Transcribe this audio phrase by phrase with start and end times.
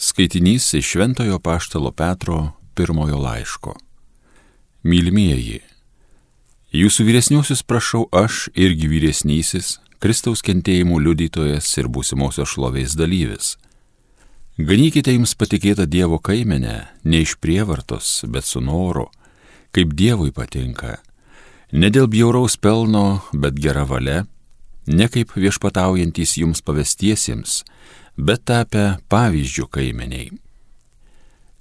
[0.00, 3.72] Skaitinys iš Šventojo Paštalo Petro pirmojo laiško.
[4.86, 5.58] Mylimieji,
[6.70, 13.56] jūsų vyresniuosius prašau aš irgi vyresnysis, Kristaus kentėjimų liudytojas ir būsimosios šlovės dalyvis.
[14.54, 19.08] Ganykite jums patikėtą Dievo kaimenę, ne iš prievartos, bet su noru,
[19.74, 21.00] kaip Dievui patinka.
[21.74, 24.28] Ne dėl bjauraus pelno, bet gera valia,
[24.86, 27.64] ne kaip viešpataujantys jums pavestiesiems,
[28.18, 30.32] bet tapę pavyzdžių kaimeniai.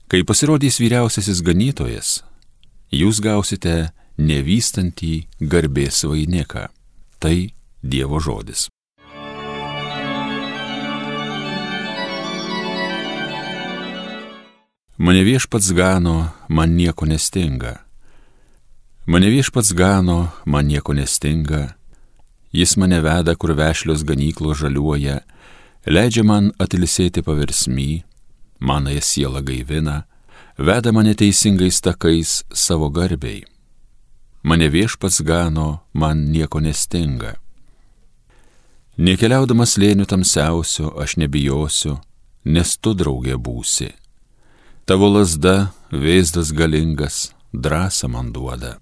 [0.08, 2.22] Kai pasirodys vyriausiasis ganytojas,
[2.92, 6.68] jūs gausite nevystantį garbės vainiką.
[7.22, 7.38] Tai
[7.82, 8.68] Dievo žodis.
[14.98, 17.84] Mane viešpats gano, man nieko nestinga.
[19.06, 21.76] Mane viešpats gano, man nieko nestinga.
[22.52, 25.20] Jis mane veda, kur vešlios ganyklos žaliuoja,
[25.88, 28.04] leidžia man atilisėti paversmy,
[28.60, 30.04] manąją sielą gaivina,
[30.58, 33.44] veda mane teisingais takais savo garbiai.
[34.44, 37.36] Mane viešpats gano, man nieko nestinga.
[38.98, 41.98] Nekeliaudamas lėnių tamsiausiu, aš nebijosiu,
[42.46, 43.92] nes tu draugė būsi.
[44.88, 48.78] Tavo lasda, vėzdas galingas, drąsą man duoda.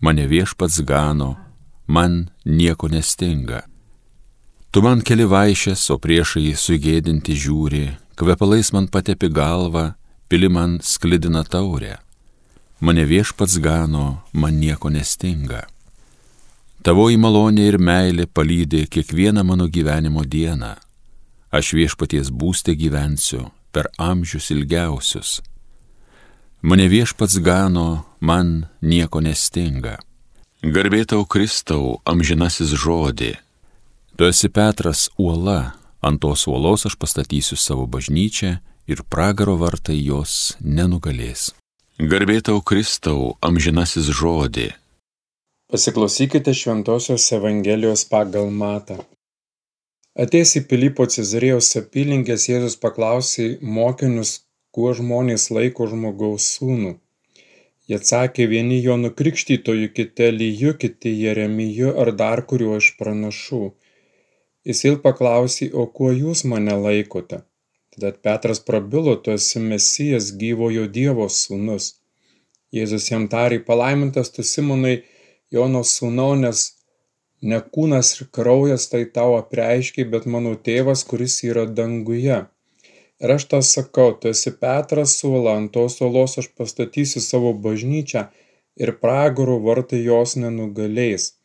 [0.00, 1.34] Mane viešpats gano,
[1.86, 3.64] man nieko nestinga.
[4.68, 7.86] Tu man keli vaišės, o priešai sugėdinti žiūri,
[8.20, 9.94] kvepalais man patepi galvą,
[10.28, 11.96] pili man sklidina taurę.
[12.84, 15.64] Mane viešpats gano, man nieko nestinga.
[16.84, 20.76] Tavoji malonė ir meilė palydė kiekvieną mano gyvenimo dieną.
[21.48, 25.40] Aš viešpaties būstė gyvensiu per amžius ilgiausius.
[26.60, 29.96] Mane viešpats gano, man nieko nestinga.
[30.60, 33.36] Garbėtau Kristau, amžinasis žodį.
[34.18, 35.60] Tu esi Petras uola,
[36.06, 38.48] ant tos uolos aš pastatysiu savo bažnyčią
[38.90, 40.32] ir pragaro vartai jos
[40.78, 41.44] nenugalės.
[42.12, 44.66] Garbėtau Kristau, amžinasis žodį.
[45.70, 48.98] Pasiklausykite Šventojios Evangelijos pagal Matą.
[50.18, 54.40] Atėjęs į Pilypo Cezarėjos apylinkės Jėzus paklausė mokinius,
[54.74, 56.96] kuo žmonės laiko žmogaus sūnų.
[57.86, 63.68] Jie atsakė vieni Jonu Krikštytoju, kiti Elyju, kiti Jeremiju ar dar kuriuo iš pranašų.
[64.68, 67.38] Jis vėl paklausė, o kuo jūs mane laikote?
[67.94, 71.94] Tada Petras prabilo, tu esi Mesijas gyvojo Dievo sūnus.
[72.76, 74.98] Jėzus jam tarė, palaimintas tu Simonai,
[75.50, 76.66] Jono sūnau, nes
[77.40, 82.42] ne kūnas ir kraujas tai tau apreiškiai, bet mano tėvas, kuris yra danguje.
[83.24, 88.28] Ir aš tau sakau, tu esi Petras suola, ant tos suolos aš pastatysiu savo bažnyčią
[88.76, 91.37] ir pragaro vartai jos nenugalės.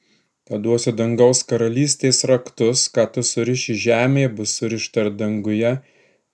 [0.52, 5.70] Paduosiu dangaus karalystės raktus, ką tu suriši žemėje bus surišta ir danguje,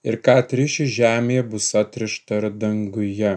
[0.09, 3.33] ir ką atriši žemėje bus atrišta ir danguje.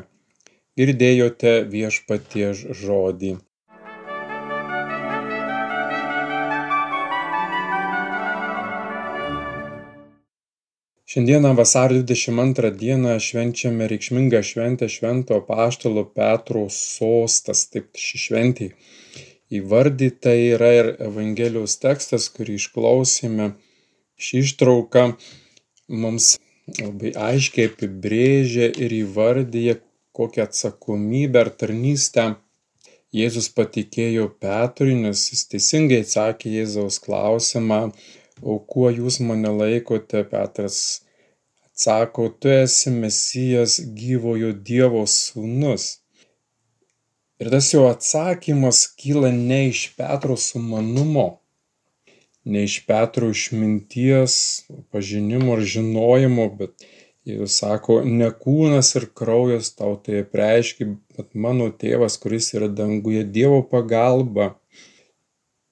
[0.81, 3.35] Girdėjote viešpaties žodį.
[11.13, 17.67] Šiandieną vasario 22 dieną švenčiame reikšmingą šventę Švento Paštalo Petro sostas.
[17.69, 18.71] Taip ši šventė
[19.59, 23.53] įvardyta yra ir Evangelijos tekstas, kurį išklausėme.
[24.23, 25.05] Ši ištrauka
[26.05, 26.37] mums
[26.79, 29.79] labai aiškiai apibrėžia ir įvardyja,
[30.17, 32.27] kokią atsakomybę ar tarnystę
[33.13, 37.81] Jėzus patikėjo Petrui, nes jis teisingai atsakė Jėzaus klausimą,
[38.41, 40.79] o kuo jūs mane laikote, Petras
[41.67, 46.02] atsako, tu esi Mesijas gyvojo Dievo sūnus.
[47.43, 51.25] Ir tas jo atsakymas kyla ne iš Petro sumanumo,
[52.45, 54.35] ne iš Petro išminties,
[54.95, 56.85] pažinimo ar žinojimo, bet
[57.27, 60.87] jis sako, ne kūnas ir kraujas tau tai apreiškia,
[61.17, 64.53] bet mano tėvas, kuris yra danguje, Dievo pagalba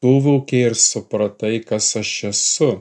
[0.02, 2.72] suvokei ir supratai, kas aš esu.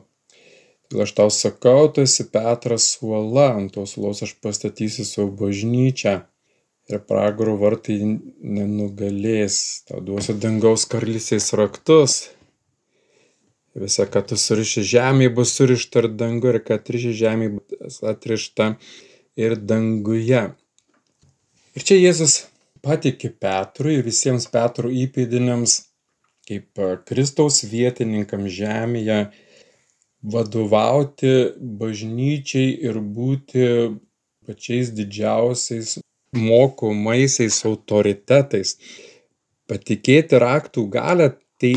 [0.89, 6.17] Ir aš tau sakau, tu esi Petras uola, ant tos uolos aš pastatysiu savo bažnyčią
[6.89, 9.59] ir pragaro vartai nenugalės.
[9.89, 12.19] Tau duosiu dangaus karalystės raktus.
[13.79, 18.73] Visa, ką tu suriši žemėje, bus surišta ir dangu, ir kad atriši žemėje, bus atrišta
[19.39, 20.41] ir danguje.
[21.77, 22.41] Ir čia Jėzus
[22.83, 25.77] patikė Petrui ir visiems Petro įpėdiniams
[26.49, 29.19] kaip Kristaus vietininkams žemėje
[30.33, 31.33] vadovauti
[31.79, 33.65] bažnyčiai ir būti
[34.49, 35.99] pačiais didžiausiais
[36.35, 38.75] mokomaisiais autoritetais.
[39.69, 41.31] Patikėti raktų galę
[41.61, 41.73] tai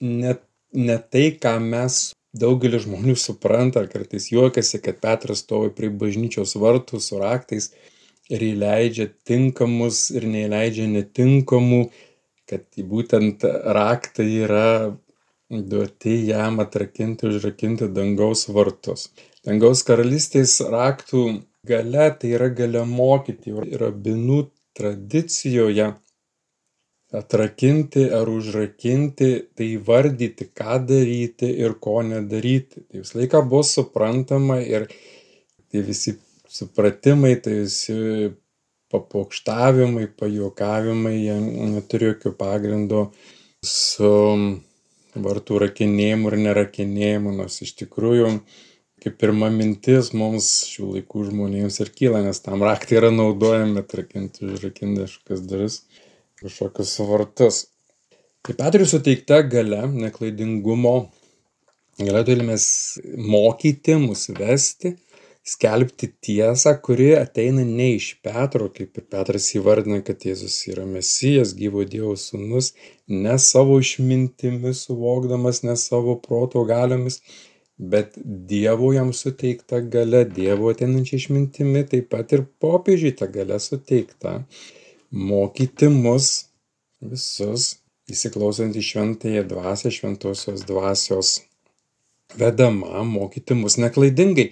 [0.00, 0.34] ne,
[0.72, 2.00] ne tai, ką mes
[2.38, 7.72] daugelis žmonių supranta, ar kartais juokiasi, kad Petras stovi prie bažnyčios vartų su raktais
[8.28, 11.88] ir įleidžia tinkamus ir neįleidžia netinkamų,
[12.48, 14.70] kad būtent raktai yra
[15.48, 19.08] duoti jam atrakinti, užrakinti dangaus vartus.
[19.46, 21.24] Dangaus karalystės raktų
[21.70, 24.42] gale tai yra gale mokyti ir rabinų
[24.78, 25.88] tradicijoje
[27.18, 32.84] atrakinti ar užrakinti, tai vardyti, ką daryti ir ko nedaryti.
[32.84, 34.86] Tai visą laiką buvo suprantama ir
[35.72, 36.18] tie visi
[36.48, 37.96] supratimai, tai visi
[38.92, 41.36] papokštavimai, pajokavimai, jie
[41.74, 43.02] neturi jokių pagrindų
[43.64, 44.12] su
[45.18, 48.30] vartų rakinėjimu ir nerakinėjimu, nors iš tikrųjų
[49.08, 54.44] kaip pirma mintis mums šių laikų žmonėms ir kyla, nes tam raktai yra naudojami atrakinti,
[54.52, 55.78] užrakinti kažkokias duris
[56.42, 57.62] kažkokius vartus.
[58.44, 60.94] Tai Petrui suteikta gale neklaidingumo,
[62.02, 62.58] gale turime
[63.32, 64.92] mokyti, mus vesti,
[65.48, 71.56] skelbti tiesą, kuri ateina ne iš Petro, kaip ir Petras įvardina, kad Jėzus yra Mesijas,
[71.56, 72.74] gyvo Dievo sūnus,
[73.08, 77.22] ne savo išmintimi suvokdamas, ne savo proto galiomis,
[77.78, 84.40] bet Dievo jam suteikta gale, Dievo ateinančia išmintimi, taip pat ir popiežiui ta gale suteikta
[85.10, 86.48] mokyti mus
[87.00, 87.76] visus,
[88.10, 91.36] įsiklausant į šventąją dvasę, šventosios dvasios
[92.36, 94.50] vedama, mokyti mus neklaidingai.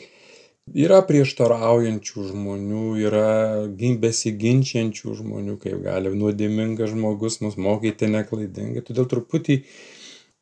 [0.74, 3.66] Yra prieštaraujančių žmonių, yra
[4.02, 8.82] besiginčiančių žmonių, kaip gali nuodėmingas žmogus mus mokyti neklaidingai.
[8.86, 9.60] Todėl truputį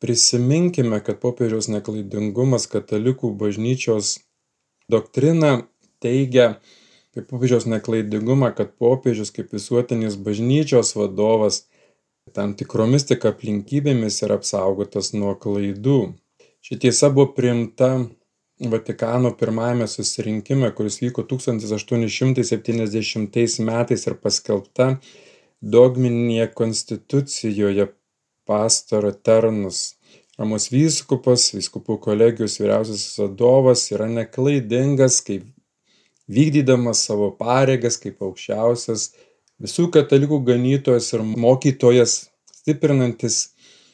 [0.03, 4.17] prisiminkime, kad popiežiaus neklaidingumas katalikų bažnyčios
[4.91, 5.53] doktrina
[6.03, 6.57] teigia,
[7.11, 11.63] apie popiežiaus neklaidingumą, kad popiežius kaip visuotinis bažnyčios vadovas
[12.35, 15.99] tam tikromis tik aplinkybėmis yra apsaugotas nuo klaidų.
[16.65, 17.91] Ši tiesa buvo priimta
[18.59, 24.99] Vatikano pirmajame susirinkime, kuris vyko 1870 metais ir paskelbta
[25.75, 27.85] dogminėje konstitucijoje
[28.47, 29.95] pastoro Ternus.
[30.39, 35.45] Ramos vyskupas, vyskupų kolegijos vyriausiasis vadovas yra neklaidingas kaip
[36.27, 39.13] vykdydamas savo pareigas kaip aukščiausias
[39.61, 42.15] visų katalikų ganytojas ir mokytojas,
[42.51, 43.37] stiprinantis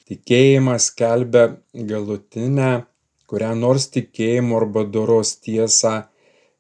[0.09, 1.43] tikėjimą, skelbia
[1.73, 2.85] galutinę,
[3.29, 6.01] kurią nors tikėjimo arba doros tiesą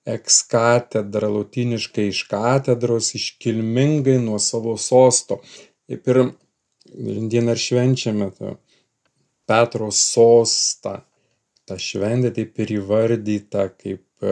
[0.07, 5.41] ex katedra, latiniškai iš katedros, iškilmingai nuo savo sosto.
[5.89, 6.21] Taip ir
[6.91, 8.55] šiandien ar švenčiame tą
[9.49, 11.01] Petro sostą.
[11.67, 14.25] Ta šventė taip ir įvardyta kaip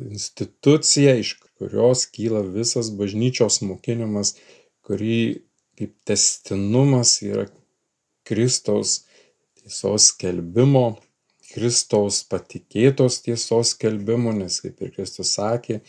[0.00, 4.34] institucija, iš kurios kyla visas bažnyčios mokinimas,
[4.84, 5.44] kurį
[5.78, 7.46] kaip testinumas yra
[8.28, 9.04] Kristaus
[9.60, 10.98] tiesos skelbimo,
[11.54, 15.80] Kristaus patikėtos tiesos skelbimo, nes kaip ir Kristus sakė,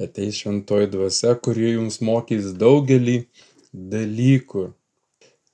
[0.00, 3.18] ateis šventoji dvasia, kuri jums mokys daugelį
[3.72, 4.70] dalykų.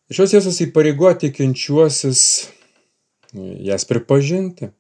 [0.09, 2.21] Šios tiesos įpareigoja tikinčiuosius
[3.61, 4.71] jas pripažinti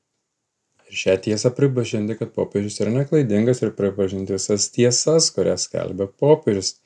[0.88, 6.78] ir šią tiesą pripažinti, kad popiežius yra neklaidingas ir pripažinti visas tiesas, kurias skelbia popiežius.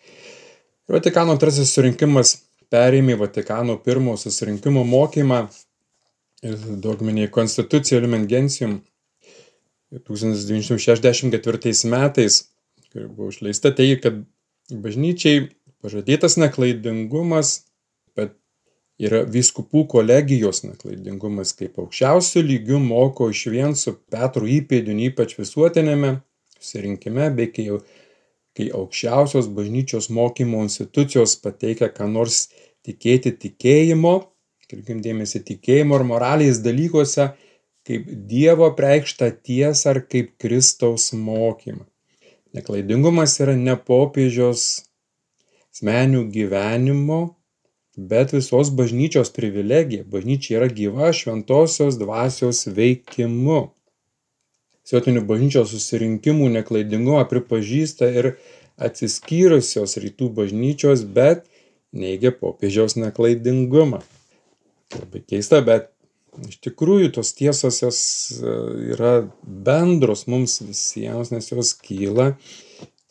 [0.90, 2.34] Vatikano antrasis surinkimas
[2.74, 5.44] perėmė Vatikano pirmo susirinkimo mokymą
[6.42, 8.80] ir dogminėje konstitucija Lumen Gentium
[9.94, 12.42] 1964 metais,
[12.90, 14.24] kuri buvo išleista, teigia, kad
[14.72, 17.60] bažnyčiai pažadėtas neklaidingumas
[19.02, 26.18] yra vyskupų kolegijos neklaidingumas kaip aukščiausiu lygiu moko išvien su Petro įpėdiniu ypač visuotinėme
[26.62, 27.68] susirinkime bei kai,
[28.56, 32.46] kai aukščiausios bažnyčios mokymo institucijos pateikia ką nors
[32.86, 34.14] tikėti tikėjimo,
[34.70, 37.32] kirkim dėmesį tikėjimo ar moraliais dalykuose,
[37.86, 41.84] kaip Dievo preikštą tiesą ar kaip Kristaus mokymą.
[42.54, 44.84] Neklaidingumas yra ne popiežios
[45.72, 47.22] asmenių gyvenimo
[47.96, 50.04] bet visos bažnyčios privilegija.
[50.08, 53.70] Bažnyčia yra gyva šventosios dvasios veikimu.
[54.88, 58.32] Siotinių bažnyčios susirinkimų neklaidingumą pripažįsta ir
[58.82, 61.44] atsiskyrusios rytų bažnyčios, bet
[61.92, 64.00] neigia popiežiaus neklaidingumą.
[64.96, 65.92] Labai keista, bet
[66.48, 68.00] iš tikrųjų tos tiesos jos
[68.40, 68.56] e,
[68.94, 69.12] yra
[69.44, 72.32] bendros mums visiems, nes jos kyla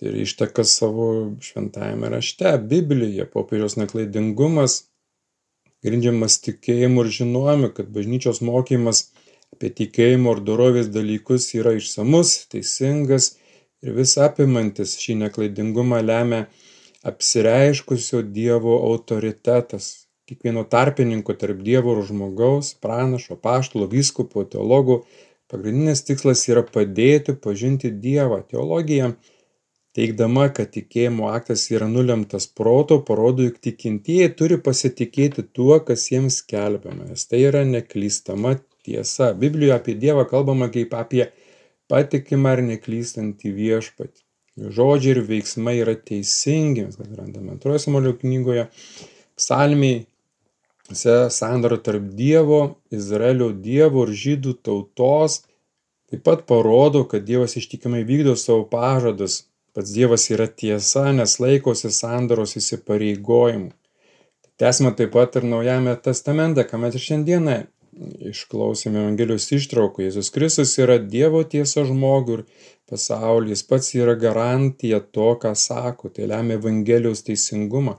[0.01, 1.07] ir išteka savo
[1.41, 4.77] šventajame rašte, Biblijoje, popiežiaus neklaidingumas,
[5.85, 9.09] grindžiamas tikėjimu ir žinojimu, kad bažnyčios mokymas
[9.53, 13.35] apie tikėjimo ir dorovės dalykus yra išsamus, teisingas
[13.85, 16.45] ir vis apimantis šį neklaidingumą lemia
[17.03, 19.97] apsireiškusio Dievo autoritetas.
[20.31, 25.01] kiekvieno tarpininko tarp Dievo ir žmogaus, pranašo, paštalo, vyskupo, teologų,
[25.51, 28.37] pagrindinis tikslas yra padėti pažinti Dievą.
[28.47, 29.09] Teologija,
[29.97, 36.41] teikdama, kad tikėjimo aktas yra nulemtas proto, parodo, jog tikintieji turi pasitikėti tuo, kas jiems
[36.43, 38.55] skelbiama, nes tai yra neklystama
[38.85, 39.31] tiesa.
[39.37, 41.25] Biblijoje apie Dievą kalbama kaip apie
[41.91, 44.23] patikimą ir neklystantį viešpatį.
[44.61, 48.67] Žodžiai ir veiksmai yra teisingi, mes randame antrojo Samuelio knygoje,
[49.39, 50.05] psalmiai,
[50.93, 55.41] sandara tarp Dievo, Izraelio Dievo ir žydų tautos
[56.11, 59.45] taip pat parodo, kad Dievas ištikimai vykdo savo pažadus.
[59.75, 63.71] Pats Dievas yra tiesa, nes laikosi sandaros įsipareigojimų.
[64.59, 67.55] Tęsime taip pat ir Naujame testamente, ką mes ir šiandieną
[68.31, 70.05] išklausėme Evangelijos ištraukų.
[70.05, 72.43] Jėzus Kristus yra Dievo tiesa žmogui ir
[72.91, 73.55] pasaulyje.
[73.55, 76.11] Jis pats yra garantija to, ką sako.
[76.13, 77.97] Tai lemia Evangelijos teisingumą.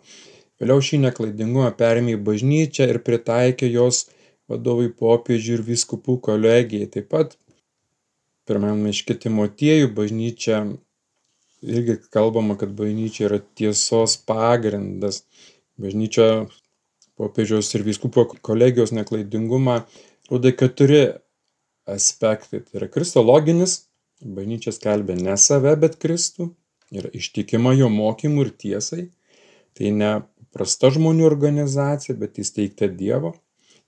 [0.63, 4.05] Vėliau šį neklaidingumą perėmė į bažnyčią ir pritaikė jos
[4.51, 6.89] vadovai popiežių ir viskupų kolegijai.
[6.95, 7.37] Taip pat
[8.49, 10.63] pirmame iški Timotiejų bažnyčia
[11.63, 15.23] irgi kalbama, kad bažnyčia yra tiesos pagrindas.
[15.81, 16.47] Bažnyčia
[17.19, 19.83] popiežiaus ir vyskupo kolegijos neklaidingumą
[20.31, 21.05] rodo keturi
[21.89, 22.63] aspektai.
[22.65, 23.83] Tai yra kristologinis,
[24.23, 26.51] bažnyčia skelbia ne save, bet Kristų,
[26.95, 29.07] yra ištikima jo mokymų ir tiesai.
[29.77, 30.13] Tai ne
[30.53, 33.35] prasta žmonių organizacija, bet įsteigta Dievo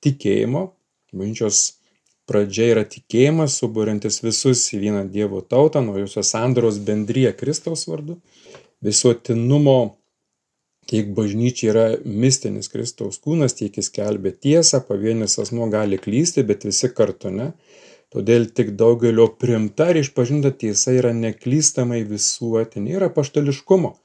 [0.04, 0.70] tikėjimo.
[1.14, 1.80] Bažnyčios
[2.28, 8.18] pradžia yra tikėjimas, suburiantis visus į vieną Dievo tautą, naujosios sandaros bendryje Kristaus vardu.
[8.84, 9.78] Visuotinumo
[10.90, 16.66] tiek bažnyčia yra mistinis Kristaus kūnas, tiek jis kelbė tiesą, pavienis asmo gali klysti, bet
[16.68, 17.52] visi kartu ne.
[18.14, 23.96] Todėl tik daugelio primta ir išpažinta tiesa yra neklystamai visuotinė, yra paštališkumo.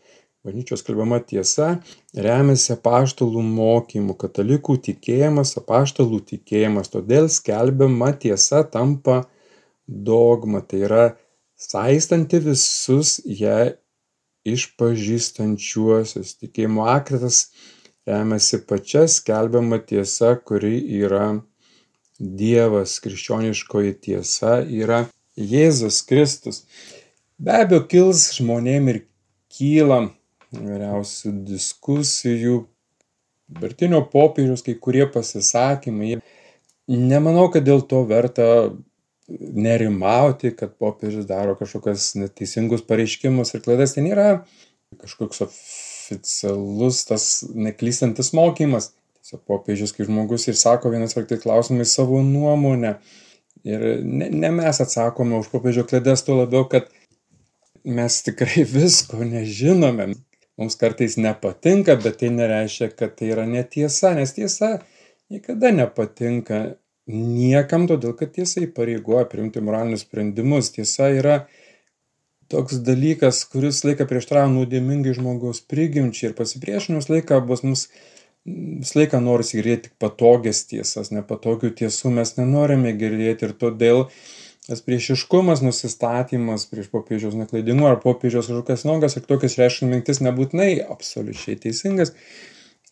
[0.46, 1.82] Bažnyčios kalbama tiesa
[2.16, 9.26] remiasi apaštalų mokymu, katalikų tikėjimas, apaštalų tikėjimas, todėl skelbiama tiesa tampa
[9.84, 11.02] dogma, tai yra
[11.60, 13.74] saistanti visus ją
[14.48, 16.38] išpažįstančiuosius.
[16.40, 17.50] Tikėjimo aktas
[18.08, 21.42] remiasi pačia skelbiama tiesa, kuri yra
[22.20, 25.04] Dievas, krikščioniškoji tiesa yra
[25.36, 26.64] Jėzus Kristus.
[27.40, 29.02] Be abejo, kils žmonėm ir
[29.56, 30.00] kyla
[30.58, 32.60] įvairiausių diskusijų,
[33.50, 36.20] Bertinio popiežiaus kai kurie pasisakymai.
[36.90, 38.46] Nemanau, kad dėl to verta
[39.30, 43.96] nerimauti, kad popiežius daro kažkokias neteisingus pareiškimus ir klaidas.
[43.96, 44.28] Tai nėra
[45.02, 48.92] kažkoks oficialus tas neklystantis mokymas.
[49.20, 52.96] Tiesiog popiežius, kai žmogus ir sako vienas ar kitais klausimais savo nuomonę.
[53.68, 56.88] Ir ne, ne mes atsakome už popiežio klaidas, tuo labiau, kad
[57.84, 60.14] mes tikrai visko nežinome.
[60.60, 64.74] Mums kartais nepatinka, bet tai nereiškia, kad tai yra netiesa, nes tiesa
[65.32, 66.60] niekada nepatinka
[67.10, 70.74] niekam, todėl kad tiesa įpareigoja priimti moralinius sprendimus.
[70.76, 71.38] Tiesa yra
[72.52, 77.88] toks dalykas, kuris laiką prieštrauja nuodėmingai žmogaus prigimčiai ir pasipriešinimus laiką bus mums
[78.50, 84.06] visą laiką norisi girdėti tik patogias tiesas, nepatogių tiesų mes nenorime girdėti ir todėl
[84.70, 90.72] tas priešiškumas, nusistatymas prieš popiežiaus neklaidingumą ar popiežiaus kažkokias nuogas ir tokias reiškia mintis nebūtinai
[90.86, 92.14] absoliučiai teisingas,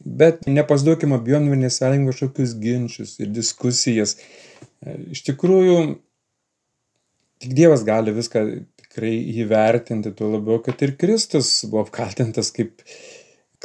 [0.05, 4.17] Bet nepasiduokime abejonių, nesvelim kažkokius ginčius ir diskusijas.
[4.85, 5.77] E, iš tikrųjų,
[7.41, 8.43] tik Dievas gali viską
[8.83, 12.83] tikrai įvertinti, tuo labiau, kad ir Kristus buvo apkaltintas kaip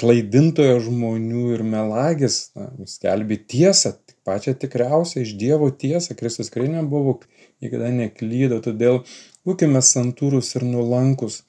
[0.00, 3.92] klaidintojo žmonių ir melagis, na, skelbi tiesą,
[4.26, 7.18] pačią tikriausią iš Dievo tiesą, Kristus tikrai nebuvo,
[7.62, 9.02] niekada neklydo, todėl
[9.46, 11.42] būkime santūrus ir nulankus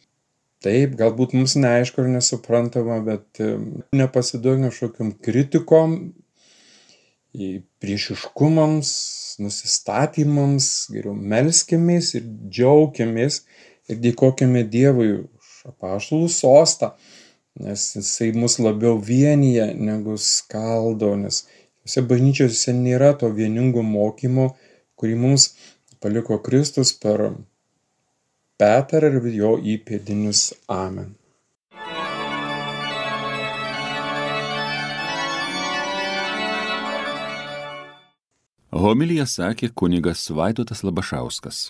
[0.63, 3.41] taip galbūt mums neaišku ir nesuprantama bet
[3.95, 5.97] nepasiduokime kažkokiom kritikom
[7.83, 8.91] priešiškumams
[9.43, 13.41] nusistatymams geriau melskimės ir džiaukimės
[13.89, 16.93] ir dėkokime Dievui už apaštalų sostą
[17.63, 21.43] nes jisai mus labiau vienyje negu skaldo nes
[21.83, 24.53] tose bažnyčiose nėra to vieningo mokymo
[24.99, 25.49] kurį mums
[26.03, 27.33] paliko Kristus per
[28.59, 30.53] Petrą ir jo įpėdinius.
[30.71, 31.15] Amen.
[38.83, 41.65] Homilija sakė kunigas Vaidotas Labašauskas.